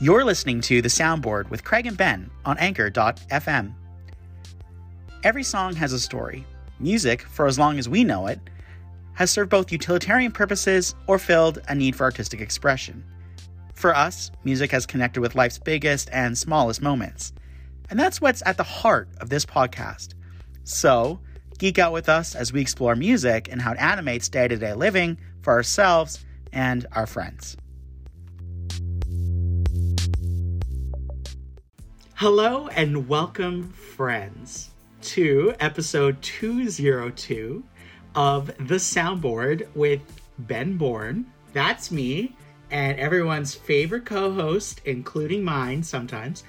[0.00, 3.72] You're listening to The Soundboard with Craig and Ben on Anchor.fm.
[5.24, 6.46] Every song has a story.
[6.78, 8.38] Music, for as long as we know it,
[9.14, 13.02] has served both utilitarian purposes or filled a need for artistic expression.
[13.74, 17.32] For us, music has connected with life's biggest and smallest moments.
[17.90, 20.14] And that's what's at the heart of this podcast.
[20.62, 21.18] So,
[21.58, 24.74] geek out with us as we explore music and how it animates day to day
[24.74, 27.56] living for ourselves and our friends.
[32.18, 34.70] Hello and welcome, friends,
[35.02, 37.62] to episode 202
[38.16, 40.00] of The Soundboard with
[40.40, 41.26] Ben Bourne.
[41.52, 42.34] That's me
[42.72, 46.42] and everyone's favorite co host, including mine sometimes,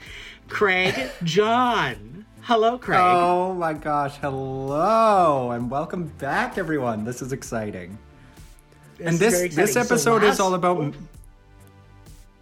[0.47, 2.25] Craig John.
[2.41, 2.99] Hello, Craig.
[2.99, 7.05] Oh my gosh, hello, and welcome back, everyone.
[7.05, 7.95] This is exciting.
[8.97, 9.97] This and this very this exciting.
[9.99, 10.95] So episode last- is all about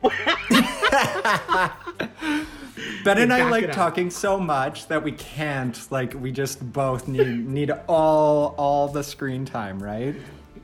[3.03, 7.27] Ben and I like talking so much that we can't like we just both need
[7.47, 10.15] need all all the screen time, right?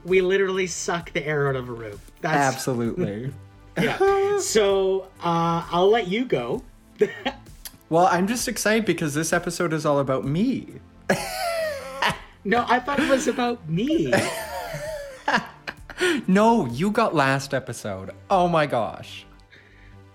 [0.06, 2.00] We literally suck the air out of a room.
[2.22, 3.32] That's Absolutely.
[3.78, 4.40] yeah.
[4.40, 6.64] So uh, I'll let you go.
[7.90, 10.80] well, I'm just excited because this episode is all about me.
[12.46, 14.12] No, I thought it was about me.
[16.28, 18.12] No, you got last episode.
[18.30, 19.26] Oh my gosh.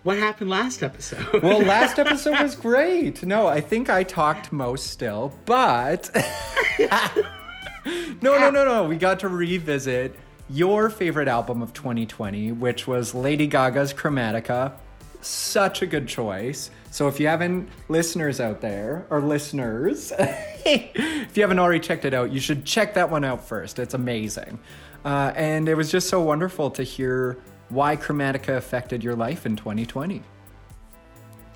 [0.04, 1.42] What happened last episode?
[1.42, 3.24] Well, last episode was great.
[3.24, 6.10] No, I think I talked most still, but
[6.78, 8.84] no, no, no, no.
[8.84, 10.14] We got to revisit
[10.48, 14.72] your favorite album of 2020, which was Lady Gaga's Chromatica.
[15.20, 16.70] Such a good choice.
[16.90, 22.14] So if you haven't, listeners out there, or listeners, if you haven't already checked it
[22.14, 23.78] out, you should check that one out first.
[23.78, 24.60] It's amazing.
[25.04, 27.36] Uh, and it was just so wonderful to hear
[27.68, 30.22] why Chromatica affected your life in 2020.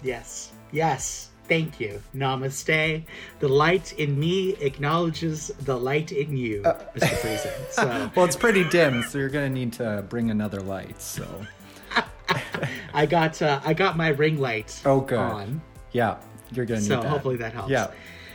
[0.03, 1.29] yes, yes.
[1.49, 2.01] Thank you.
[2.15, 3.03] Namaste.
[3.41, 7.17] The light in me acknowledges the light in you, Uh, Mr.
[7.21, 7.53] Friesen.
[7.73, 11.03] So Well, it's pretty dim, so you're gonna need to bring another light.
[11.03, 11.27] So,
[12.95, 15.19] I got uh, I got my ring light oh, good.
[15.19, 15.61] on.
[15.91, 16.17] Yeah,
[16.53, 17.09] you're gonna need So that.
[17.09, 17.71] hopefully that helps.
[17.71, 17.89] Yeah.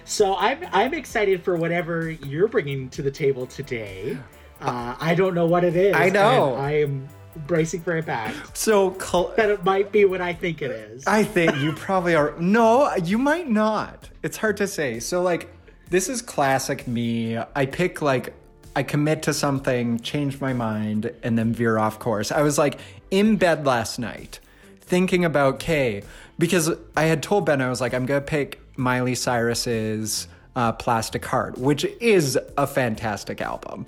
[0.03, 4.17] So I'm I'm excited for whatever you're bringing to the table today.
[4.61, 5.95] Uh, I don't know what it is.
[5.95, 6.55] I know.
[6.55, 8.33] I am bracing for it back.
[8.53, 11.05] So, col- That it might be what I think it is.
[11.05, 12.33] I think you probably are.
[12.39, 14.09] No, you might not.
[14.23, 14.99] It's hard to say.
[14.99, 15.53] So, like,
[15.89, 17.37] this is classic me.
[17.55, 18.33] I pick, like,
[18.75, 22.31] I commit to something, change my mind, and then veer off course.
[22.31, 22.79] I was, like,
[23.11, 24.39] in bed last night
[24.81, 26.03] thinking about Kay
[26.39, 30.71] because I had told Ben, I was like, I'm going to pick Miley Cyrus's uh,
[30.71, 33.85] Plastic Heart, which is a fantastic album.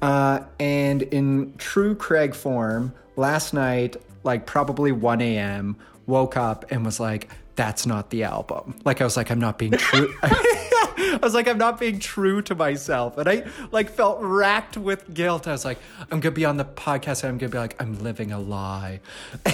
[0.00, 5.76] Uh, and in true Craig form, last night, like probably 1 a.m.,
[6.06, 8.76] woke up and was like, that's not the album.
[8.84, 10.14] Like, I was like, I'm not being true.
[10.22, 13.18] I was like, I'm not being true to myself.
[13.18, 15.48] And I like felt racked with guilt.
[15.48, 15.78] I was like,
[16.10, 19.00] I'm gonna be on the podcast and I'm gonna be like, I'm living a lie.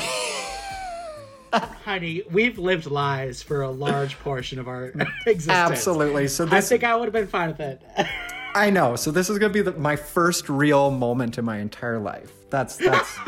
[1.53, 4.87] Honey, we've lived lies for a large portion of our
[5.27, 5.49] existence.
[5.49, 6.29] Absolutely.
[6.29, 7.81] So I this think I would have been fine with it.
[8.55, 8.97] I know.
[8.97, 12.33] So this is gonna be the, my first real moment in my entire life.
[12.51, 13.17] That's that's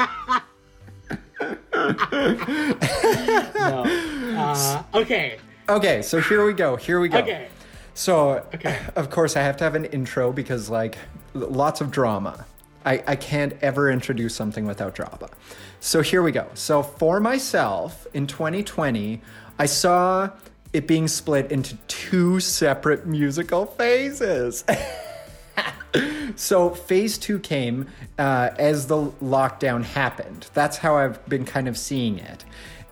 [3.55, 3.85] no.
[4.37, 5.39] Uh, okay.
[5.69, 6.03] okay.
[6.03, 6.77] So here we go.
[6.77, 7.19] Here we go.
[7.19, 7.49] Okay.
[7.95, 8.79] So, Okay.
[8.97, 10.99] of course, I have to have an intro because, like,
[11.35, 12.45] lots of drama.
[12.85, 15.29] I, I can't ever introduce something without drama.
[15.81, 16.47] So, here we go.
[16.55, 19.21] So, for myself in 2020,
[19.59, 20.31] I saw
[20.73, 24.65] it being split into two separate musical phases.
[26.37, 30.49] so, phase two came uh, as the lockdown happened.
[30.55, 32.45] That's how I've been kind of seeing it.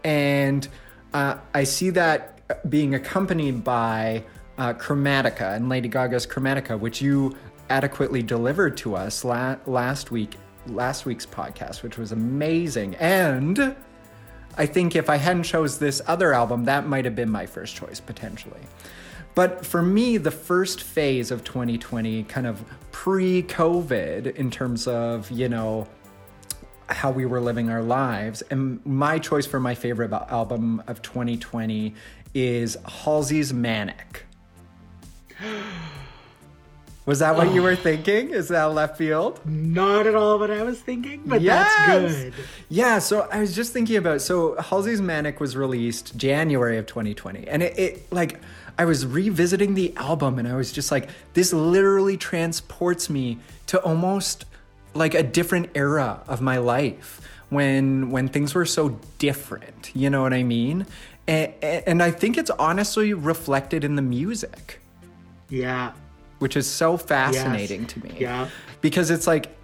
[0.02, 0.68] And
[1.12, 4.24] uh, I see that being accompanied by
[4.58, 7.36] uh, Chromatica and Lady Gaga's Chromatica, which you
[7.70, 12.94] adequately delivered to us la- last week, last week's podcast, which was amazing.
[12.96, 13.74] And
[14.56, 17.74] I think if I hadn't chose this other album, that might have been my first
[17.74, 18.60] choice potentially.
[19.34, 25.48] But for me, the first phase of 2020, kind of pre-COVID, in terms of you
[25.48, 25.88] know
[26.88, 28.42] how we were living our lives.
[28.42, 31.94] And my choice for my favorite album of 2020
[32.34, 34.24] is Halsey's Manic.
[37.06, 38.30] Was that what you were thinking?
[38.30, 39.38] Is that left field?
[39.44, 41.70] Not at all what I was thinking, but Yes!
[41.86, 42.34] that's good.
[42.70, 47.46] Yeah, so I was just thinking about so Halsey's Manic was released January of 2020,
[47.46, 48.40] and it, it like
[48.78, 53.78] I was revisiting the album, and I was just like, this literally transports me to
[53.82, 54.46] almost
[54.94, 57.20] like a different era of my life
[57.50, 59.90] when when things were so different.
[59.94, 60.86] You know what I mean?
[61.28, 64.80] And, and I think it's honestly reflected in the music,
[65.48, 65.92] Yeah.
[66.44, 68.14] Which is so fascinating to me.
[68.18, 68.50] Yeah.
[68.82, 69.56] Because it's like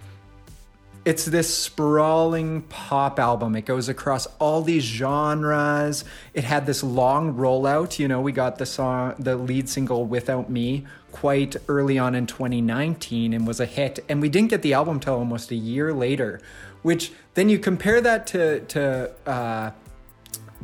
[1.05, 3.55] it's this sprawling pop album.
[3.55, 6.03] It goes across all these genres.
[6.33, 7.99] It had this long rollout.
[7.99, 12.25] You know, we got the song, the lead single "Without Me" quite early on in
[12.25, 14.03] 2019 and was a hit.
[14.09, 16.41] And we didn't get the album till almost a year later.
[16.81, 19.69] Which then you compare that to to uh,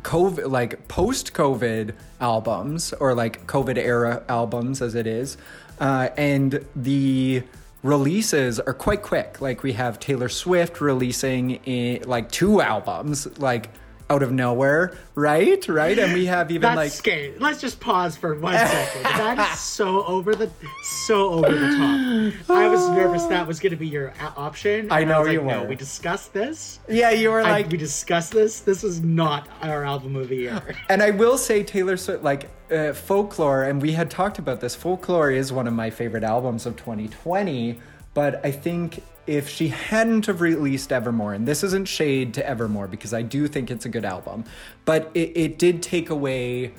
[0.02, 5.36] COVID, like post COVID albums or like COVID era albums as it is.
[5.80, 7.42] Uh, and the
[7.82, 9.40] releases are quite quick.
[9.40, 13.70] Like we have Taylor Swift releasing in, like two albums, like
[14.10, 15.66] out of nowhere, right?
[15.68, 15.98] Right?
[15.98, 17.34] And we have even That's like scary.
[17.38, 19.02] Let's just pause for one second.
[19.04, 20.50] That is so over the
[20.82, 22.50] so over the top.
[22.50, 24.90] I was nervous that was going to be your option.
[24.90, 26.80] I know was you like, No, we discussed this.
[26.88, 28.60] yeah, you were I- like we discussed this.
[28.60, 30.62] This is not our album of the year.
[30.88, 34.74] And I will say Taylor Swift, like uh, Folklore, and we had talked about this.
[34.74, 37.78] Folklore is one of my favorite albums of 2020,
[38.14, 42.88] but I think if she hadn't have released Evermore, and this isn't shade to Evermore
[42.88, 44.44] because I do think it's a good album,
[44.84, 46.72] but it, it did take away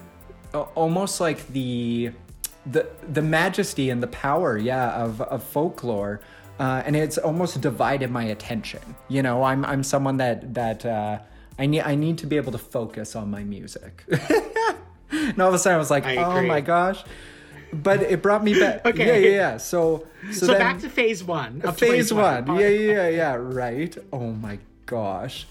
[0.53, 2.11] uh, almost like the
[2.65, 6.21] the the majesty and the power, yeah, of of folklore.
[6.59, 8.81] Uh, and it's almost divided my attention.
[9.07, 11.19] You know, I'm I'm someone that that uh,
[11.59, 14.03] I need I need to be able to focus on my music.
[15.11, 17.03] and all of a sudden I was like, I oh my gosh.
[17.71, 18.81] But it brought me back.
[18.85, 19.07] Okay.
[19.07, 19.57] Yeah, yeah, yeah.
[19.57, 21.61] So so, So, then back to phase one.
[21.73, 22.47] Phase one.
[22.59, 23.35] Yeah, yeah, yeah, yeah.
[23.35, 23.97] Right.
[24.11, 25.47] Oh my gosh.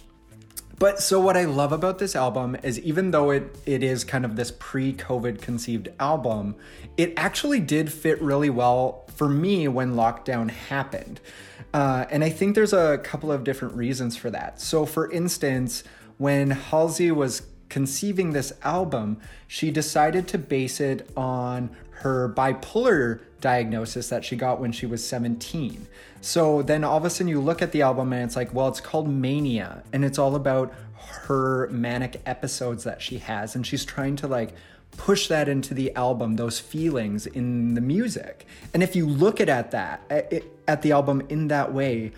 [0.78, 4.24] But so what I love about this album is even though it it is kind
[4.24, 6.54] of this pre-COVID conceived album,
[6.96, 11.20] it actually did fit really well for me when lockdown happened.
[11.74, 14.60] Uh, and I think there's a couple of different reasons for that.
[14.60, 15.82] So for instance,
[16.16, 24.08] when Halsey was conceiving this album, she decided to base it on her bipolar diagnosis
[24.08, 25.86] that she got when she was 17.
[26.20, 28.68] So then all of a sudden you look at the album and it's like, well,
[28.68, 33.84] it's called Mania and it's all about her manic episodes that she has and she's
[33.84, 34.50] trying to like
[34.96, 38.46] push that into the album, those feelings in the music.
[38.74, 40.02] And if you look at, at that
[40.66, 42.12] at, the album in that way,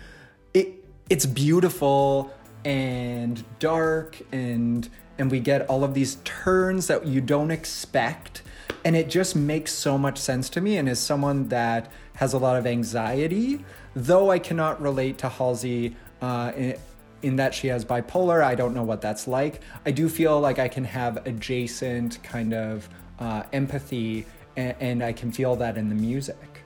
[0.53, 0.73] it
[1.09, 2.33] it's beautiful
[2.65, 8.41] and dark and and we get all of these turns that you don't expect
[8.83, 12.37] and it just makes so much sense to me and as someone that has a
[12.37, 13.63] lot of anxiety
[13.95, 16.75] though i cannot relate to halsey uh, in,
[17.21, 20.59] in that she has bipolar i don't know what that's like i do feel like
[20.59, 22.87] i can have adjacent kind of
[23.19, 24.25] uh, empathy
[24.55, 26.61] and, and i can feel that in the music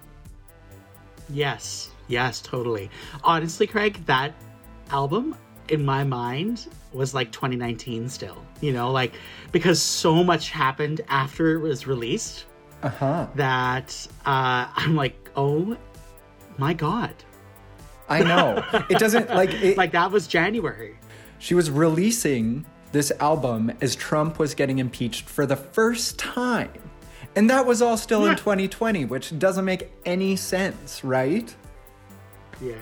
[1.30, 2.90] Yes, yes, totally.
[3.24, 4.34] Honestly, Craig, that
[4.92, 5.36] album
[5.70, 8.44] in my mind was like 2019 still.
[8.62, 9.14] You know, like
[9.52, 12.46] because so much happened after it was released
[12.84, 15.78] uh-huh that uh, I'm like, oh
[16.58, 17.14] my god,
[18.08, 20.98] i know it doesn't like it, like that was January.
[21.40, 26.72] She was releasing this album as Trump was getting impeached for the first time.
[27.36, 31.54] And that was all still in 2020, which doesn't make any sense, right?
[32.62, 32.76] Yeah.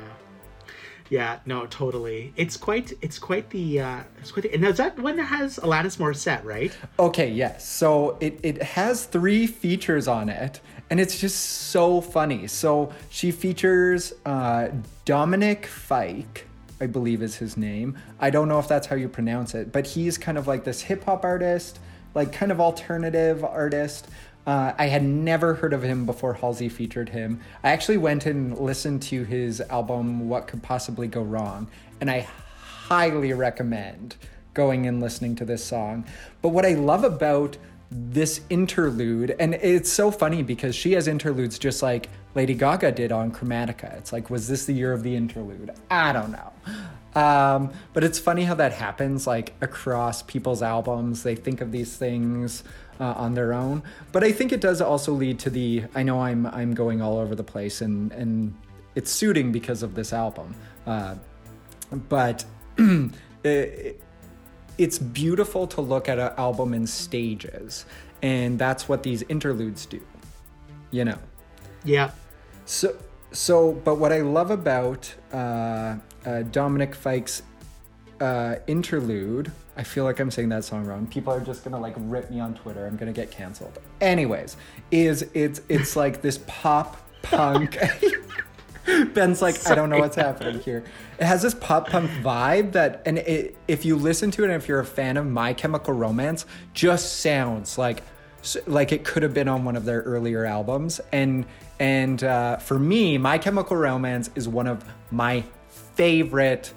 [1.09, 2.33] Yeah, no, totally.
[2.35, 5.57] It's quite, it's quite the, uh, it's quite the, and is that one that has
[5.57, 6.75] Alanis Morissette, right?
[6.97, 7.67] Okay, yes.
[7.67, 12.47] So it, it has three features on it, and it's just so funny.
[12.47, 14.69] So she features uh,
[15.05, 16.47] Dominic Fike,
[16.81, 17.97] I believe is his name.
[18.19, 20.81] I don't know if that's how you pronounce it, but he's kind of like this
[20.81, 21.79] hip hop artist,
[22.15, 24.07] like kind of alternative artist.
[24.45, 27.39] Uh, I had never heard of him before Halsey featured him.
[27.63, 31.67] I actually went and listened to his album, What Could Possibly Go Wrong,
[32.01, 34.17] and I highly recommend
[34.53, 36.05] going and listening to this song.
[36.41, 37.57] But what I love about
[37.89, 43.11] this interlude, and it's so funny because she has interludes just like Lady Gaga did
[43.11, 43.97] on Chromatica.
[43.97, 45.71] It's like, was this the year of the interlude?
[45.89, 46.51] I don't know.
[47.15, 51.23] Um, but it's funny how that happens, like across people's albums.
[51.23, 52.63] They think of these things
[52.99, 53.83] uh, on their own.
[54.11, 55.83] But I think it does also lead to the.
[55.95, 58.55] I know I'm I'm going all over the place, and and
[58.95, 60.55] it's suiting because of this album.
[60.85, 61.15] Uh,
[62.09, 62.45] but
[63.43, 64.01] it,
[64.77, 67.85] it's beautiful to look at an album in stages,
[68.21, 70.01] and that's what these interludes do.
[70.91, 71.19] You know.
[71.83, 72.11] Yeah.
[72.65, 72.95] So,
[73.31, 77.43] so, but what I love about uh, uh, Dominic Fike's
[78.21, 81.07] uh, interlude, I feel like I'm saying that song wrong.
[81.07, 82.85] People are just gonna like rip me on Twitter.
[82.85, 83.79] I'm gonna get canceled.
[84.01, 84.57] Anyways,
[84.91, 87.77] is it's it's like this pop punk
[89.13, 90.83] Ben's like, I don't know what's happening here.
[91.17, 94.61] It has this pop punk vibe that, and it, if you listen to it, and
[94.61, 98.03] if you're a fan of My Chemical Romance, just sounds like
[98.67, 100.99] like it could have been on one of their earlier albums.
[101.13, 101.45] And
[101.79, 106.73] and uh, for me, My Chemical Romance is one of my favorite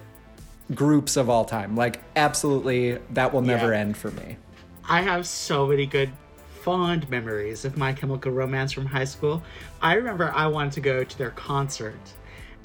[0.75, 1.77] groups of all time.
[1.77, 3.81] Like absolutely, that will never Yeah.
[3.81, 4.37] end for me.
[4.89, 6.11] I have so many good,
[6.63, 9.43] fond memories of My Chemical Romance from high school.
[9.81, 12.01] I remember I wanted to go to their concert,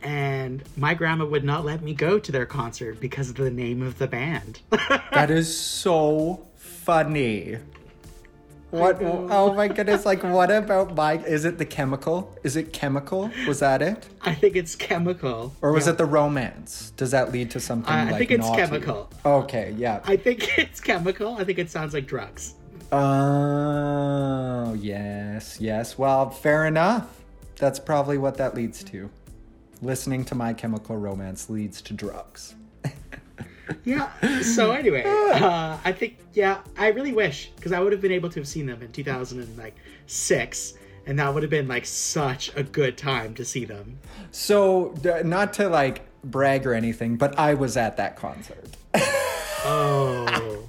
[0.02, 3.82] and my grandma would not let me go to their concert because of the name
[3.82, 4.62] of the band.
[5.12, 7.58] That is so funny.
[8.72, 9.02] What?
[9.02, 10.06] Oh my goodness!
[10.06, 11.18] Like, what about my?
[11.20, 12.34] Is it the chemical?
[12.44, 13.30] Is it chemical?
[13.48, 14.08] Was that it?
[14.22, 15.54] I think it's chemical.
[15.62, 16.92] Or was it the romance?
[16.96, 18.62] Does that lead to something I like think it's naughty?
[18.62, 19.10] chemical.
[19.26, 20.00] Okay, yeah.
[20.06, 21.36] I think it's chemical.
[21.38, 22.54] I think it sounds like drugs.
[22.94, 25.98] Oh, yes, yes.
[25.98, 27.22] Well, fair enough.
[27.58, 29.10] That's probably what that leads to.
[29.82, 32.56] Listening to My Chemical Romance leads to drugs.
[33.84, 34.10] Yeah.
[34.42, 38.30] So anyway, uh, I think yeah, I really wish because I would have been able
[38.30, 40.74] to have seen them in 2006,
[41.06, 43.98] and that would have been like such a good time to see them.
[44.32, 48.78] So, d- not to like brag or anything, but I was at that concert.
[49.64, 50.66] Oh,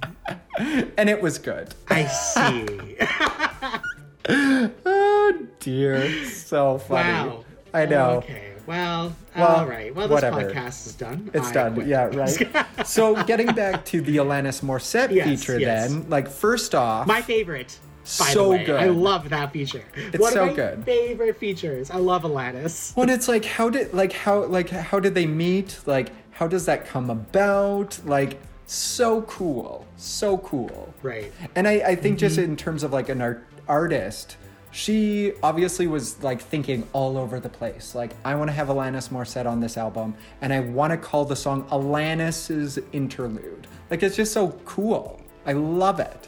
[0.97, 1.73] and it was good.
[1.89, 2.97] I see.
[4.25, 7.29] Oh dear, so funny.
[7.29, 7.45] wow.
[7.73, 8.09] I know.
[8.23, 8.52] Okay.
[8.65, 9.93] Well, Well, all right.
[9.93, 10.41] Well, this whatever.
[10.41, 11.29] podcast is done.
[11.33, 11.73] It's I done.
[11.75, 11.87] quit.
[11.87, 12.65] Yeah, right.
[12.85, 15.89] so getting back to the Alanis Morissette Yes, feature yes.
[15.89, 17.77] then, like first off, My favorite.
[18.05, 18.69] So good.
[18.69, 19.83] I love that feature.
[19.95, 20.83] It's One so of my good.
[20.83, 21.89] favorite features.
[21.89, 22.95] I love Alanis.
[22.97, 25.79] when it's like how did like how like how did they meet?
[25.85, 27.99] Like how does that come about?
[28.05, 29.85] Like so cool.
[29.97, 30.93] So cool.
[31.01, 31.31] Right.
[31.55, 32.51] And I, I think just mm-hmm.
[32.51, 34.37] in terms of like an art, artist,
[34.73, 37.93] she obviously was like thinking all over the place.
[37.93, 41.25] Like, I want to have Alanis Morissette on this album, and I want to call
[41.25, 43.67] the song Alanis's Interlude.
[43.91, 45.21] Like, it's just so cool.
[45.45, 46.27] I love it.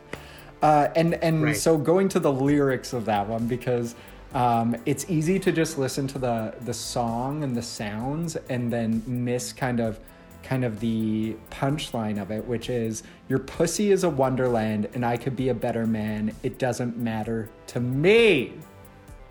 [0.62, 1.58] Uh, and and Right.
[1.58, 3.96] so going to the lyrics of that one because
[4.36, 9.02] um, it's easy to just listen to the the song and the sounds and then
[9.08, 10.00] miss kind of
[10.46, 15.18] kind of the punchline of it, which is your pussy is a wonderland and I
[15.18, 16.34] could be a better man.
[16.44, 18.54] It doesn't matter to me.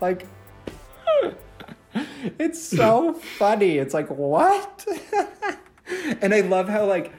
[0.01, 0.27] Like
[2.37, 3.77] it's so funny.
[3.77, 4.85] It's like what?
[6.21, 7.13] and I love how like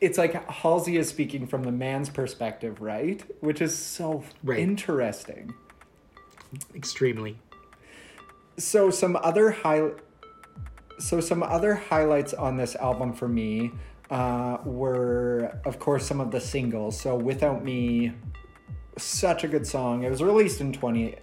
[0.00, 3.24] it's like Halsey is speaking from the man's perspective, right?
[3.40, 4.58] Which is so Right.
[4.58, 5.54] interesting.
[6.74, 7.38] Extremely.
[8.58, 9.90] So some other high
[10.98, 13.70] so some other highlights on this album for me
[14.10, 17.00] uh, were of course some of the singles.
[17.00, 18.12] So Without Me
[18.98, 20.04] such a good song.
[20.04, 21.16] It was released in 20,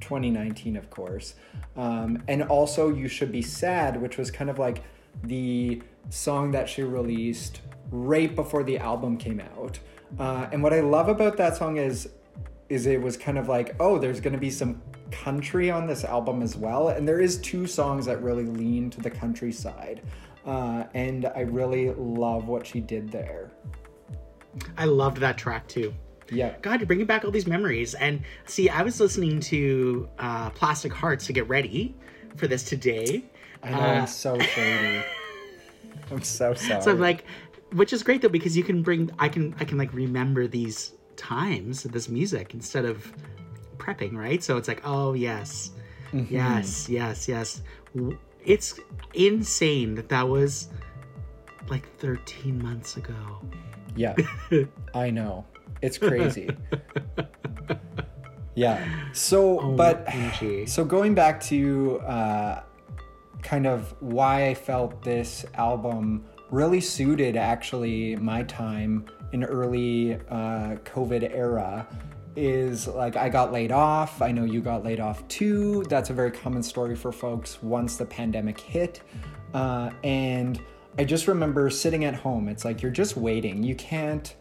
[0.00, 1.34] 2019, of course.
[1.76, 4.82] Um, and also You Should Be Sad, which was kind of like
[5.24, 9.78] the song that she released right before the album came out.
[10.18, 12.08] Uh, and what I love about that song is
[12.68, 16.04] is it was kind of like, oh, there's going to be some country on this
[16.04, 16.88] album as well.
[16.88, 20.02] And there is two songs that really lean to the countryside.
[20.46, 23.50] Uh, and I really love what she did there.
[24.76, 25.94] I loved that track too.
[26.30, 26.54] Yeah.
[26.62, 27.94] God, you're bringing back all these memories.
[27.94, 31.94] And see, I was listening to uh, Plastic Hearts to get ready
[32.36, 33.24] for this today.
[33.62, 35.04] I know, Uh, I'm so shady.
[36.10, 36.82] I'm so sorry.
[36.82, 37.24] So I'm like,
[37.72, 40.92] which is great though because you can bring, I can, I can like remember these
[41.16, 43.12] times, this music instead of
[43.78, 44.42] prepping, right?
[44.42, 45.70] So it's like, oh yes,
[46.12, 46.34] Mm-hmm.
[46.34, 47.62] yes, yes, yes.
[48.44, 48.80] It's
[49.14, 50.68] insane that that was
[51.68, 53.14] like 13 months ago.
[53.94, 54.14] Yeah,
[54.94, 55.44] I know.
[55.82, 56.48] It's crazy.
[58.54, 58.82] yeah.
[59.12, 60.68] So, Oh, but OMG.
[60.68, 62.62] so going back to uh,
[63.42, 70.76] kind of why I felt this album really suited actually my time in early uh,
[70.84, 71.86] COVID era
[72.36, 74.22] is like I got laid off.
[74.22, 75.84] I know you got laid off too.
[75.88, 79.02] That's a very common story for folks once the pandemic hit.
[79.54, 80.60] Uh, and
[80.98, 82.48] I just remember sitting at home.
[82.48, 83.62] It's like you're just waiting.
[83.62, 84.34] You can't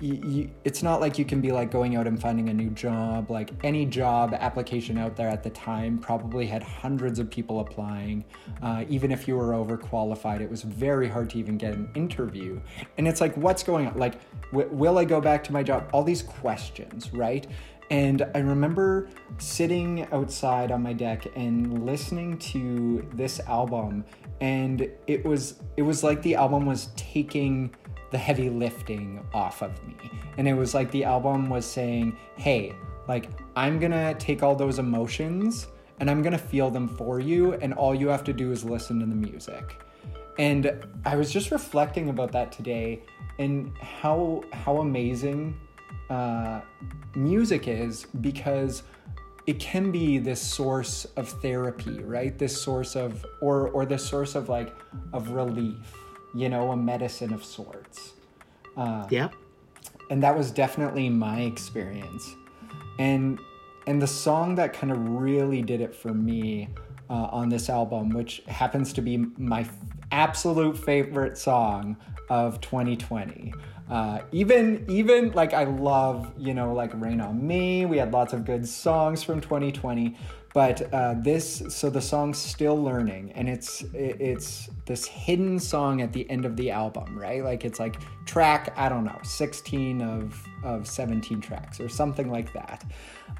[0.00, 3.30] you, it's not like you can be like going out and finding a new job.
[3.30, 8.24] Like any job application out there at the time probably had hundreds of people applying.
[8.62, 12.60] Uh, even if you were overqualified, it was very hard to even get an interview.
[12.96, 13.98] And it's like, what's going on?
[13.98, 14.20] Like,
[14.52, 15.88] w- will I go back to my job?
[15.92, 17.46] All these questions, right?
[17.90, 24.04] And I remember sitting outside on my deck and listening to this album,
[24.40, 27.74] and it was it was like the album was taking
[28.10, 29.96] the heavy lifting off of me.
[30.36, 32.74] And it was like the album was saying, hey,
[33.06, 35.66] like, I'm gonna take all those emotions
[36.00, 39.00] and I'm gonna feel them for you, and all you have to do is listen
[39.00, 39.82] to the music.
[40.38, 43.02] And I was just reflecting about that today,
[43.38, 45.58] and how how amazing
[46.10, 46.60] uh,
[47.14, 48.82] music is because
[49.46, 52.38] it can be this source of therapy, right?
[52.38, 54.74] This source of or or this source of like
[55.12, 55.94] of relief,
[56.34, 58.12] you know, a medicine of sorts.
[58.76, 59.34] Uh, yep.
[60.10, 62.34] And that was definitely my experience.
[62.98, 63.40] And
[63.86, 66.68] and the song that kind of really did it for me
[67.08, 69.74] uh, on this album, which happens to be my f-
[70.12, 71.96] absolute favorite song
[72.28, 73.54] of 2020.
[73.90, 77.86] Uh, even even like I love you know like Rain on Me.
[77.86, 80.14] We had lots of good songs from 2020,
[80.52, 86.12] but uh, this so the song's still learning, and it's it's this hidden song at
[86.12, 87.42] the end of the album, right?
[87.42, 92.52] Like it's like track I don't know 16 of of 17 tracks or something like
[92.52, 92.84] that,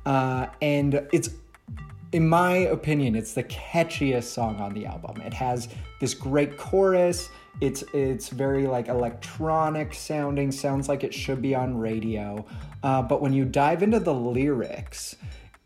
[0.07, 1.31] uh, and it's
[2.13, 5.21] in my opinion, it's the catchiest song on the album.
[5.21, 5.69] It has
[6.01, 7.29] this great chorus.
[7.61, 12.47] It's it's very like electronic sounding, sounds like it should be on radio.
[12.83, 15.17] Uh, but when you dive into the lyrics,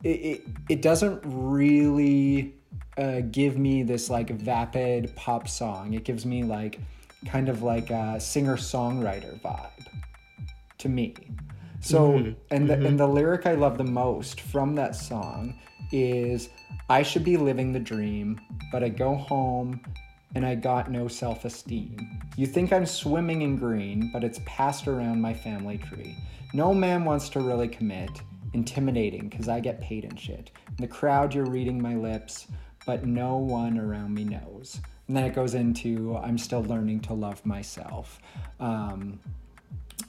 [0.03, 2.55] it it, it doesn't really
[2.99, 5.95] uh, give me this like vapid pop song.
[5.95, 6.81] It gives me like
[7.27, 9.71] kind of like a singer songwriter vibe
[10.79, 11.15] to me.
[11.81, 12.33] So mm-hmm.
[12.51, 12.87] and the mm-hmm.
[12.87, 15.59] and the lyric I love the most from that song
[15.93, 16.49] is
[16.89, 19.81] I should be living the dream, but I go home
[20.35, 22.21] and I got no self esteem.
[22.37, 26.17] You think I'm swimming in green, but it's passed around my family tree.
[26.55, 28.11] No man wants to really commit.
[28.55, 30.51] Intimidating, because I get paid and shit.
[30.69, 32.49] In the crowd, you're reading my lips,
[32.85, 34.79] but no one around me knows.
[35.09, 38.21] And then it goes into I'm still learning to love myself.
[38.61, 39.19] Um,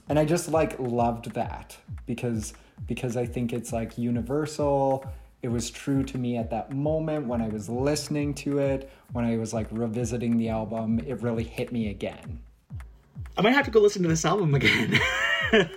[0.08, 1.76] and I just like loved that
[2.06, 2.52] because
[2.86, 5.04] because I think it's like universal
[5.44, 9.26] it was true to me at that moment when I was listening to it, when
[9.26, 12.40] I was like revisiting the album, it really hit me again.
[13.36, 14.98] I might have to go listen to this album again.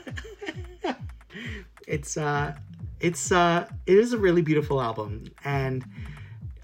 [1.85, 2.55] it's uh
[3.01, 5.83] it's uh it is a really beautiful album and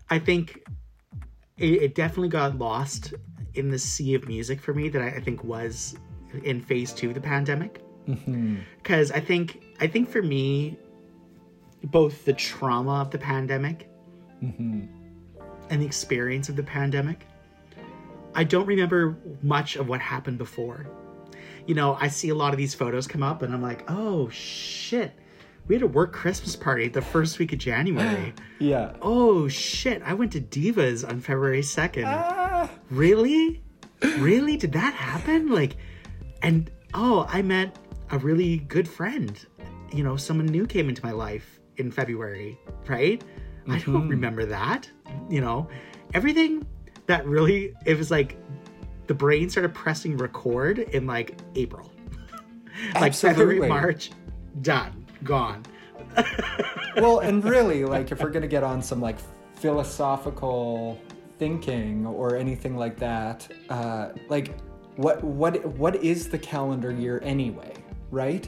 [0.10, 0.63] I think
[1.58, 3.13] it, it definitely got lost
[3.56, 5.97] in the sea of music for me that I, I think was
[6.45, 7.82] in phase two of the pandemic.
[8.06, 9.17] Because mm-hmm.
[9.17, 10.78] I think I think for me
[11.86, 13.89] both the trauma of the pandemic
[14.41, 14.86] mm-hmm.
[15.69, 17.28] and the experience of the pandemic.
[18.36, 20.88] I don't remember much of what happened before.
[21.67, 24.30] You know, I see a lot of these photos come up and I'm like, oh
[24.30, 25.13] shit.
[25.67, 28.34] We had a work Christmas party the first week of January.
[28.60, 28.93] yeah.
[29.02, 30.02] Oh shit.
[30.04, 32.06] I went to Divas on February 2nd.
[32.06, 32.69] Ah.
[32.89, 33.62] Really?
[34.17, 34.58] really?
[34.58, 35.50] Did that happen?
[35.50, 35.78] Like,
[36.41, 37.78] and oh, I met
[38.12, 39.38] a really good friend.
[39.93, 42.57] You know, someone new came into my life in February,
[42.88, 43.19] right?
[43.19, 43.71] Mm-hmm.
[43.71, 44.09] I don't mm-hmm.
[44.09, 44.89] remember that.
[45.29, 45.69] You know,
[46.13, 46.65] everything
[47.05, 48.38] that really, it was like
[49.07, 51.91] the brain started pressing record in like April.
[52.95, 54.12] like February, March,
[54.62, 55.63] done, gone.
[56.97, 59.17] well, and really, like if we're going to get on some like
[59.55, 60.99] philosophical
[61.39, 64.57] thinking or anything like that, uh, like
[64.95, 67.73] what what what is the calendar year anyway,
[68.12, 68.47] right?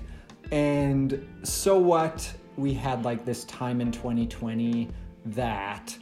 [0.51, 4.89] And so what we had like this time in 2020
[5.25, 5.97] that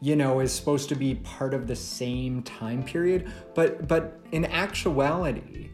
[0.00, 4.44] you know is supposed to be part of the same time period but but in
[4.46, 5.70] actuality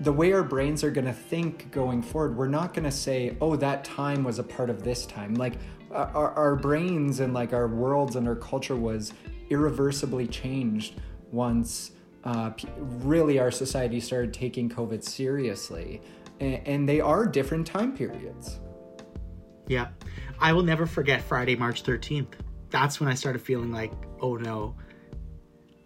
[0.00, 3.36] the way our brains are going to think going forward we're not going to say
[3.40, 5.34] oh that time was a part of this time.
[5.34, 5.54] Like
[5.94, 9.12] our, our brains and like our worlds and our culture was
[9.50, 11.92] irreversibly changed once
[12.24, 16.00] uh, really our society started taking covid seriously
[16.40, 18.60] and, and they are different time periods
[19.66, 19.88] yeah.
[20.38, 22.34] I will never forget Friday, March 13th.
[22.70, 24.74] That's when I started feeling like, oh no,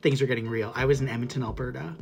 [0.02, 0.72] things are getting real.
[0.74, 1.94] I was in Edmonton, Alberta,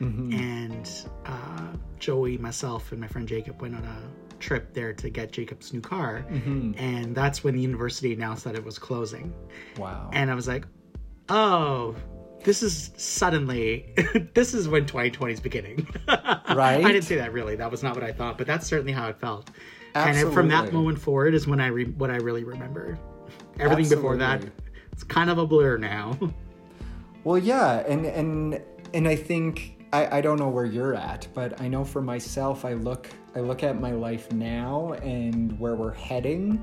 [0.00, 0.32] mm-hmm.
[0.32, 0.90] and
[1.26, 1.68] uh,
[1.98, 5.80] Joey, myself, and my friend Jacob went on a trip there to get Jacob's new
[5.80, 6.26] car.
[6.28, 6.72] Mm-hmm.
[6.76, 9.32] And that's when the university announced that it was closing.
[9.78, 10.10] Wow.
[10.12, 10.66] And I was like,
[11.28, 11.94] oh,
[12.44, 13.94] this is suddenly
[14.34, 17.94] this is when 2020 is beginning right i didn't say that really that was not
[17.94, 19.50] what i thought but that's certainly how it felt
[19.94, 20.22] Absolutely.
[20.22, 22.98] And from that moment forward is when I re- what I really remember.
[23.58, 23.96] Everything Absolutely.
[23.96, 24.42] before that,
[24.92, 26.18] it's kind of a blur now.
[27.24, 28.60] Well, yeah, and and
[28.94, 32.64] and I think I, I don't know where you're at, but I know for myself,
[32.64, 36.62] I look I look at my life now and where we're heading,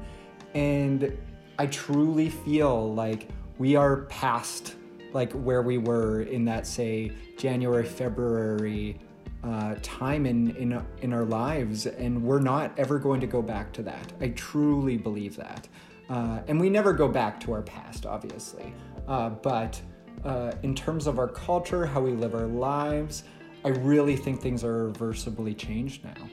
[0.54, 1.18] and
[1.58, 4.76] I truly feel like we are past
[5.14, 9.00] like where we were in that say January February
[9.44, 13.72] uh, time in, in in our lives, and we're not ever going to go back
[13.74, 14.12] to that.
[14.20, 15.68] I truly believe that.
[16.10, 18.74] Uh, and we never go back to our past, obviously.
[19.08, 19.80] Uh, but
[20.26, 23.24] uh, in terms of our culture, how we live our lives,
[23.64, 26.30] I really think things are irreversibly changed now.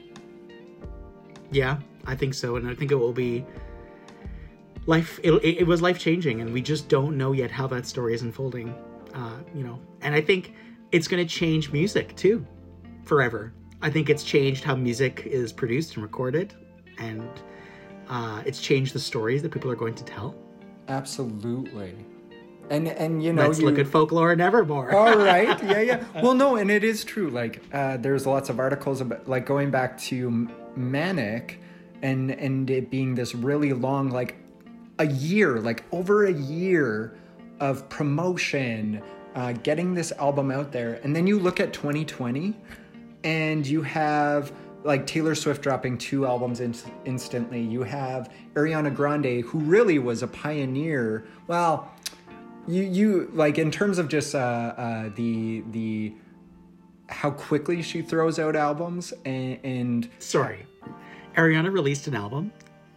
[1.51, 3.45] Yeah, I think so, and I think it will be
[4.85, 5.19] life.
[5.23, 8.21] It, it was life changing, and we just don't know yet how that story is
[8.21, 8.73] unfolding.
[9.13, 10.53] Uh, you know, and I think
[10.91, 12.45] it's going to change music too,
[13.07, 13.53] forever.
[13.81, 16.53] I think it's changed how music is produced and recorded,
[16.97, 17.29] and
[18.09, 20.35] uh, it's changed the stories that people are going to tell.
[20.87, 21.93] Absolutely.
[22.69, 24.93] And and you know, let's you, look at folklore and Evermore.
[24.93, 26.21] All right, yeah, yeah.
[26.21, 27.29] Well, no, and it is true.
[27.29, 31.61] Like, uh, there's lots of articles about like going back to Manic,
[32.01, 34.35] and and it being this really long, like
[34.99, 37.17] a year, like over a year
[37.61, 39.01] of promotion,
[39.35, 42.53] uh, getting this album out there, and then you look at 2020,
[43.27, 44.51] and you have
[44.83, 47.61] like Taylor Swift dropping two albums in- instantly.
[47.61, 51.25] You have Ariana Grande, who really was a pioneer.
[51.47, 51.91] Well
[52.67, 56.13] you you like in terms of just uh, uh, the the
[57.09, 60.65] how quickly she throws out albums and, and sorry,
[61.35, 62.51] Ariana released an album.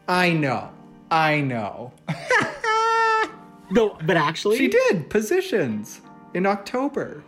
[0.08, 0.70] I know,
[1.10, 1.92] I know.
[3.70, 6.00] no, but actually, she did positions
[6.34, 7.22] in October.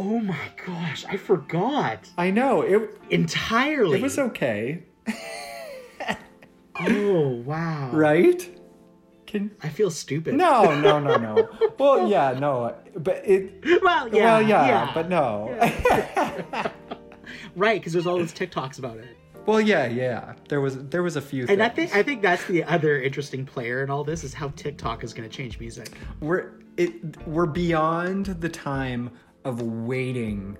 [0.00, 2.08] Oh my gosh, I forgot.
[2.16, 3.98] I know it entirely.
[3.98, 4.84] It was okay.
[6.80, 7.90] oh wow!
[7.92, 8.48] Right.
[9.26, 10.36] Can I feel stupid?
[10.36, 11.48] No, no, no, no.
[11.80, 13.82] well, yeah, no, but it.
[13.82, 14.90] Well, yeah, well, yeah, yeah.
[14.94, 15.48] but no.
[15.50, 16.70] Yeah.
[17.56, 19.16] right, because there's all those TikToks about it.
[19.46, 20.34] Well, yeah, yeah.
[20.48, 21.40] There was there was a few.
[21.48, 21.60] And things.
[21.60, 25.02] I think I think that's the other interesting player in all this is how TikTok
[25.02, 25.90] is going to change music.
[26.20, 29.10] We're it we're beyond the time
[29.44, 30.56] of waiting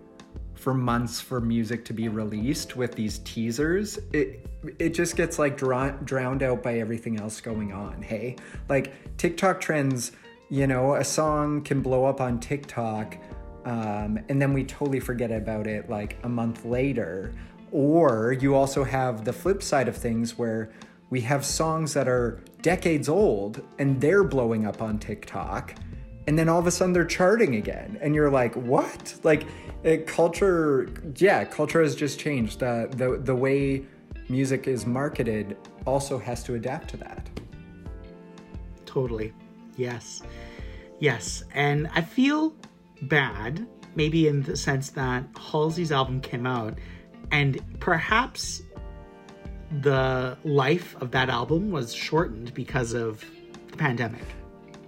[0.54, 3.98] for months for music to be released with these teasers.
[4.12, 4.44] It
[4.78, 8.02] it just gets like drowned out by everything else going on.
[8.02, 8.36] Hey,
[8.68, 10.12] like TikTok trends,
[10.50, 13.16] you know, a song can blow up on TikTok,
[13.64, 17.32] um, and then we totally forget about it like a month later.
[17.70, 20.70] Or you also have the flip side of things where
[21.10, 25.74] we have songs that are decades old and they're blowing up on TikTok,
[26.28, 29.14] and then all of a sudden they're charting again, and you're like, what?
[29.22, 29.46] Like,
[29.82, 30.86] it, culture,
[31.16, 32.62] yeah, culture has just changed.
[32.62, 33.86] Uh, the the way
[34.28, 37.30] music is marketed also has to adapt to that.
[38.84, 39.32] Totally.
[39.78, 40.20] Yes.
[41.00, 41.44] Yes.
[41.54, 42.54] And I feel
[43.00, 46.76] bad, maybe in the sense that Halsey's album came out,
[47.30, 48.60] and perhaps
[49.80, 53.24] the life of that album was shortened because of
[53.70, 54.26] the pandemic.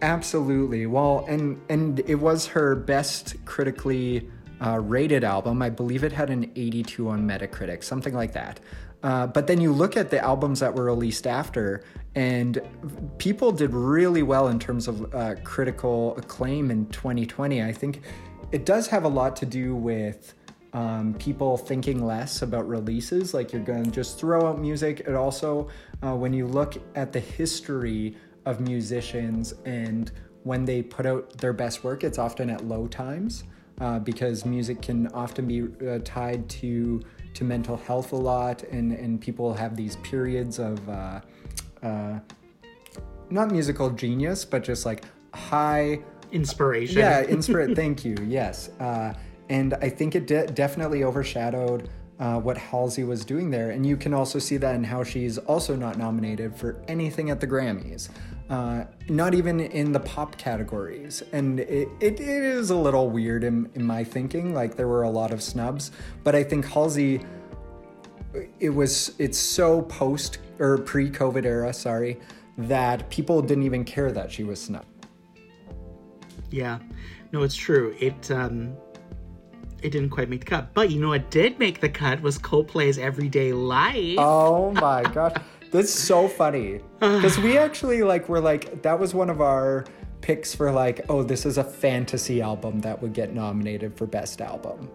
[0.03, 0.87] Absolutely.
[0.87, 4.29] Well, and and it was her best critically
[4.65, 5.63] uh, rated album.
[5.63, 8.61] I believe it had an 82 on Metacritic, something like that.
[9.03, 11.83] Uh, but then you look at the albums that were released after,
[12.15, 12.61] and
[13.19, 17.63] people did really well in terms of uh, critical acclaim in 2020.
[17.63, 18.03] I think
[18.53, 20.35] it does have a lot to do with
[20.73, 23.33] um, people thinking less about releases.
[23.33, 25.01] Like you're going to just throw out music.
[25.01, 25.69] It also,
[26.03, 28.17] uh, when you look at the history
[28.51, 33.45] of musicians and when they put out their best work, it's often at low times
[33.81, 38.93] uh, because music can often be uh, tied to to mental health a lot, and,
[38.93, 41.21] and people have these periods of uh,
[41.83, 42.19] uh,
[43.31, 46.01] not musical genius, but just like high
[46.33, 46.99] inspiration.
[46.99, 47.77] Yeah, inspiration.
[47.77, 48.17] thank you.
[48.27, 49.15] Yes, uh,
[49.49, 51.89] and I think it de- definitely overshadowed.
[52.19, 53.71] Uh, what Halsey was doing there.
[53.71, 57.41] And you can also see that in how she's also not nominated for anything at
[57.41, 58.11] the Grammys,
[58.51, 61.23] uh, not even in the pop categories.
[61.33, 64.53] And it, it, it is a little weird in, in my thinking.
[64.53, 65.93] Like there were a lot of snubs,
[66.25, 67.21] but I think Halsey,
[68.59, 72.21] it was, it's so post or pre COVID era, sorry,
[72.59, 75.07] that people didn't even care that she was snubbed.
[76.51, 76.81] Yeah,
[77.31, 77.95] no, it's true.
[78.01, 78.77] It, um,
[79.81, 80.75] it didn't quite make the cut.
[80.75, 84.17] But you know what did make the cut was Coldplay's Everyday Life.
[84.19, 85.37] Oh my gosh.
[85.71, 86.81] That's so funny.
[87.01, 89.87] Because we actually like were like that was one of our
[90.21, 94.41] picks for like, oh, this is a fantasy album that would get nominated for best
[94.41, 94.91] album.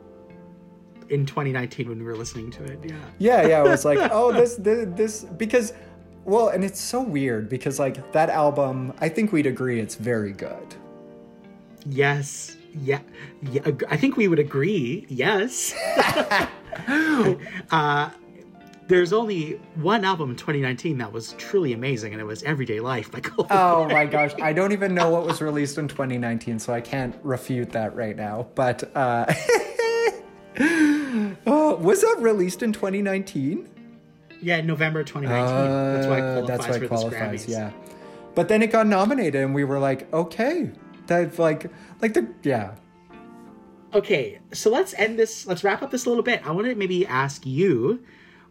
[1.09, 2.95] In 2019 when we were listening to it, yeah.
[3.17, 3.65] Yeah, yeah.
[3.65, 5.73] It was like, oh, this, this this because
[6.25, 10.31] well, and it's so weird because like that album, I think we'd agree it's very
[10.31, 10.75] good.
[11.87, 12.99] Yes yeah,
[13.51, 15.05] yeah, I think we would agree.
[15.09, 15.73] Yes.
[17.71, 18.09] uh,
[18.87, 23.11] there's only one album in 2019 that was truly amazing, and it was Everyday Life
[23.11, 23.47] by Coldplay.
[23.49, 27.15] Oh my gosh, I don't even know what was released in 2019, so I can't
[27.23, 28.47] refute that right now.
[28.55, 29.25] But uh,
[31.47, 33.69] oh, was that released in 2019?
[34.41, 35.55] Yeah, November 2019.
[35.55, 36.47] Uh, that's why it qualifies.
[36.47, 37.47] That's why it qualifies.
[37.47, 37.71] Yeah.
[38.35, 40.69] but then it got nominated, and we were like, okay,
[41.07, 41.71] that's like
[42.01, 42.75] like the yeah.
[43.93, 45.47] Okay, so let's end this.
[45.47, 46.45] Let's wrap up this a little bit.
[46.45, 48.03] I want to maybe ask you,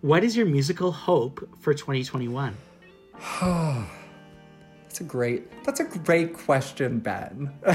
[0.05, 2.55] what is your musical hope for 2021?
[3.41, 5.65] That's a great.
[5.65, 7.51] That's a great question, Ben.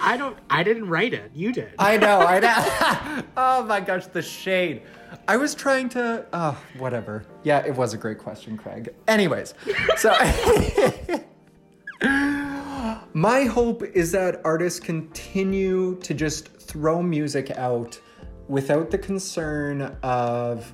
[0.00, 0.38] I don't.
[0.48, 1.32] I didn't write it.
[1.34, 1.74] You did.
[1.76, 2.20] I know.
[2.20, 2.38] I
[3.16, 3.24] know.
[3.36, 4.82] oh my gosh, the shade.
[5.26, 6.24] I was trying to.
[6.32, 7.26] Oh, whatever.
[7.42, 8.94] Yeah, it was a great question, Craig.
[9.08, 9.54] Anyways,
[9.96, 10.12] so
[13.12, 18.00] my hope is that artists continue to just throw music out
[18.46, 20.72] without the concern of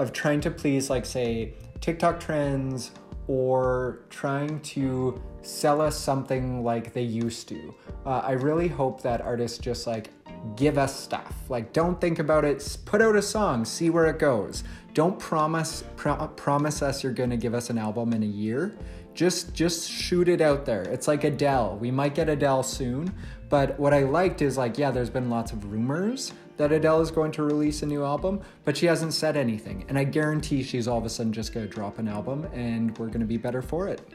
[0.00, 2.90] of trying to please, like, say, TikTok trends
[3.26, 7.74] or trying to sell us something like they used to.
[8.04, 10.10] Uh, I really hope that artists just like
[10.56, 11.34] give us stuff.
[11.48, 12.76] Like, don't think about it.
[12.86, 14.64] Put out a song, see where it goes.
[14.94, 18.76] Don't promise pro- promise us you're gonna give us an album in a year.
[19.14, 20.82] Just just shoot it out there.
[20.82, 21.78] It's like Adele.
[21.80, 23.14] We might get Adele soon,
[23.48, 27.10] but what I liked is like, yeah, there's been lots of rumors that Adele is
[27.10, 29.82] going to release a new album, but she hasn't said anything.
[29.88, 32.96] And I guarantee she's all of a sudden just going to drop an album and
[32.98, 34.06] we're going to be better for it.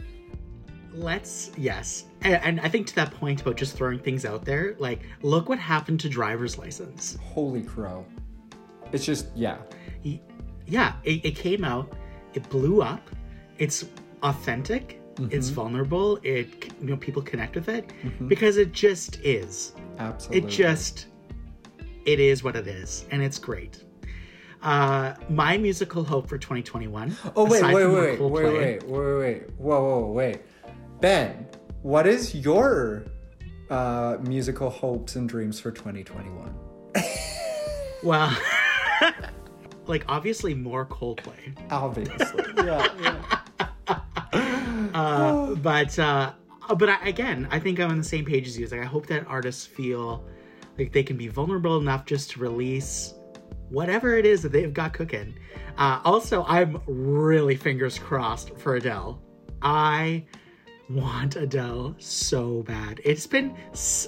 [0.94, 2.06] Let's, yes.
[2.22, 5.50] And, and, I think to that point about just throwing things out there, like, look
[5.50, 7.18] what happened to driver's license.
[7.24, 8.06] Holy crow.
[8.92, 9.58] It's just, yeah.
[10.68, 11.94] Yeah, it, it came out,
[12.36, 13.10] it blew up,
[13.58, 13.86] it's
[14.22, 15.02] authentic.
[15.16, 15.30] Mm-hmm.
[15.32, 16.20] It's vulnerable.
[16.24, 18.28] It you know people connect with it mm-hmm.
[18.28, 19.72] because it just is.
[19.98, 20.46] Absolutely.
[20.46, 21.06] It just
[22.06, 23.84] it is what it is, and it's great.
[24.62, 27.16] Uh, my musical hope for 2021.
[27.36, 30.42] Oh wait, wait, wait, cool wait, play, wait, wait, wait, whoa, whoa, wait,
[31.02, 31.48] Ben,
[31.82, 33.06] what is your
[33.70, 36.54] uh, musical hopes and dreams for 2021?
[38.04, 38.36] well,
[39.86, 41.56] like obviously more Coldplay.
[41.70, 42.88] Obviously, yeah.
[43.02, 44.00] yeah.
[44.96, 46.32] Uh, but uh,
[46.78, 48.64] but I, again, I think I'm on the same page as you.
[48.64, 50.26] It's like I hope that artists feel
[50.78, 53.14] like they can be vulnerable enough just to release
[53.70, 55.36] whatever it is that they've got cooking.
[55.78, 59.22] Uh, also, I'm really fingers crossed for Adele.
[59.62, 60.26] I
[60.90, 63.02] want Adele so bad.
[63.04, 63.56] It's been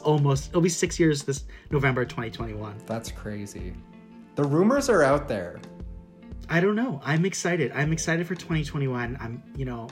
[0.04, 2.76] almost, it'll be six years this November 2021.
[2.86, 3.74] That's crazy.
[4.36, 5.60] The rumors are out there.
[6.50, 7.02] I don't know.
[7.04, 7.72] I'm excited.
[7.74, 9.18] I'm excited for 2021.
[9.20, 9.90] I'm, you know,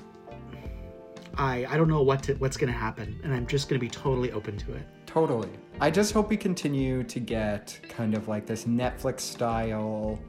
[1.38, 3.86] I I don't know what to, what's going to happen, and I'm just going to
[3.86, 4.86] be totally open to it.
[5.06, 5.50] Totally.
[5.80, 10.20] I just hope we continue to get kind of like this Netflix style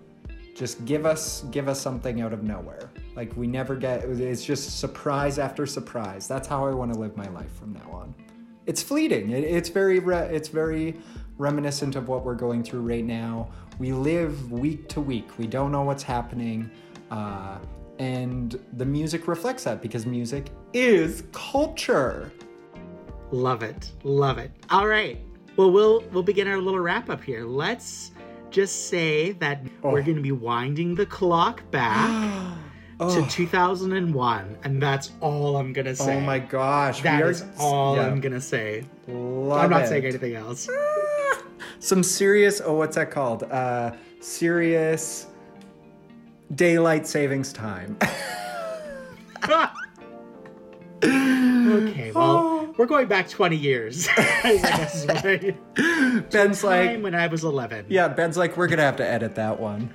[0.57, 2.91] just give us give us something out of nowhere.
[3.15, 6.27] Like we never get it's just surprise after surprise.
[6.27, 8.15] That's how I want to live my life from now on.
[8.65, 9.31] It's fleeting.
[9.31, 10.97] It, it's very re, it's very
[11.37, 13.51] reminiscent of what we're going through right now.
[13.79, 15.39] We live week to week.
[15.39, 16.71] We don't know what's happening.
[17.11, 17.59] Uh,
[17.99, 22.33] and the music reflects that because music is culture.
[23.31, 23.93] Love it.
[24.05, 24.51] Love it.
[24.71, 25.19] All right.
[25.57, 27.45] Well, we'll we'll begin our little wrap up here.
[27.45, 28.13] Let's
[28.51, 29.91] just say that oh.
[29.91, 32.11] we're going to be winding the clock back
[33.01, 33.23] oh.
[33.23, 36.19] to 2001, and that's all I'm going to say.
[36.19, 38.07] Oh my gosh, that is all yeah.
[38.07, 38.85] I'm going to say.
[39.09, 39.89] Love I'm not it.
[39.89, 40.69] saying anything else.
[41.79, 42.61] Some serious.
[42.65, 43.45] Oh, what's that called?
[43.45, 45.27] Uh, serious
[46.55, 47.97] daylight savings time.
[51.05, 54.09] okay, well, we're going back 20 years.
[56.31, 57.87] Ben's like when I was 11.
[57.89, 59.93] Yeah, Ben's like we're gonna have to edit that one.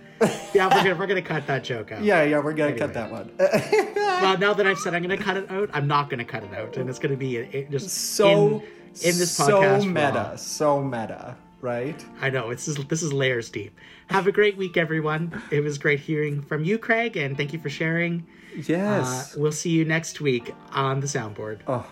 [0.53, 2.03] yeah, we're gonna we're gonna cut that joke out.
[2.03, 2.79] Yeah, yeah, we're gonna anyway.
[2.79, 3.31] cut that one.
[3.39, 6.53] well, now that I've said I'm gonna cut it out, I'm not gonna cut it
[6.53, 9.81] out, and it's gonna be it, just so in, in this podcast.
[9.81, 12.05] So meta, so meta right?
[12.19, 13.77] I know it's this is layers deep.
[14.11, 15.41] Have a great week, everyone.
[15.51, 18.27] It was great hearing from you, Craig, and thank you for sharing.
[18.67, 19.33] Yes.
[19.33, 21.61] Uh, we'll see you next week on the soundboard.
[21.65, 21.89] Oh,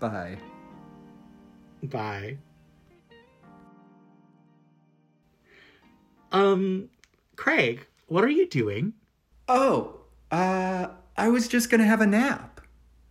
[0.00, 0.36] bye.
[1.84, 2.38] Bye.
[6.32, 6.88] Um,
[7.36, 8.94] Craig, what are you doing?
[9.46, 10.00] Oh,
[10.32, 12.60] uh, I was just gonna have a nap.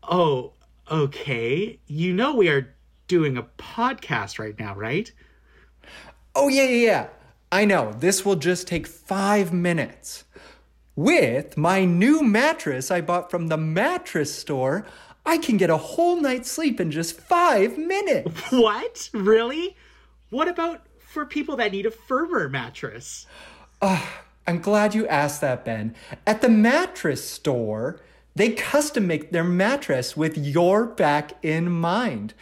[0.03, 0.51] Oh,
[0.91, 1.79] okay.
[1.87, 2.75] You know we are
[3.07, 5.09] doing a podcast right now, right?
[6.35, 7.07] Oh, yeah, yeah, yeah.
[7.51, 7.93] I know.
[7.93, 10.23] This will just take five minutes.
[10.95, 14.85] With my new mattress I bought from the mattress store,
[15.25, 18.31] I can get a whole night's sleep in just five minutes.
[18.51, 19.09] What?
[19.13, 19.75] Really?
[20.29, 23.25] What about for people that need a firmer mattress?
[23.81, 24.05] Uh,
[24.45, 25.95] I'm glad you asked that, Ben.
[26.27, 28.01] At the mattress store,
[28.35, 32.33] they custom make their mattress with your back in mind.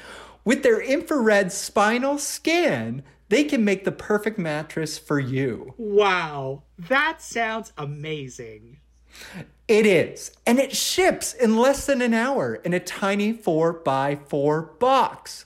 [0.44, 5.74] With their infrared spinal scan, they can make the perfect mattress for you.
[5.78, 8.80] Wow, that sounds amazing.
[9.68, 10.32] It is.
[10.46, 15.46] And it ships in less than an hour in a tiny 4x4 box.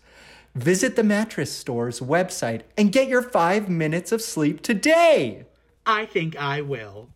[0.54, 5.46] Visit the mattress store's website and get your five minutes of sleep today.
[5.86, 7.10] I think I will.